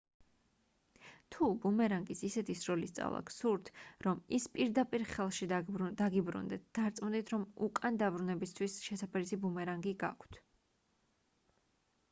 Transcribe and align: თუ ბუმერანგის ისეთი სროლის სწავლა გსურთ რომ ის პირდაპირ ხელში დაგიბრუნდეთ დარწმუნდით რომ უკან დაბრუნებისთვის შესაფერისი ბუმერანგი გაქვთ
თუ 1.33 1.47
ბუმერანგის 1.63 2.21
ისეთი 2.29 2.53
სროლის 2.61 2.91
სწავლა 2.93 3.19
გსურთ 3.27 3.67
რომ 4.07 4.23
ის 4.37 4.47
პირდაპირ 4.55 5.05
ხელში 5.11 5.47
დაგიბრუნდეთ 5.99 6.65
დარწმუნდით 6.79 7.33
რომ 7.35 7.45
უკან 7.67 7.99
დაბრუნებისთვის 8.05 8.79
შესაფერისი 8.87 9.39
ბუმერანგი 9.45 9.93
გაქვთ 10.05 10.41